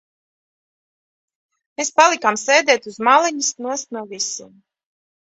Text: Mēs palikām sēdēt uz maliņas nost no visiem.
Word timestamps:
Mēs 1.79 1.95
palikām 2.01 2.41
sēdēt 2.47 2.91
uz 2.95 3.01
maliņas 3.11 3.55
nost 3.71 3.97
no 4.01 4.07
visiem. 4.19 4.55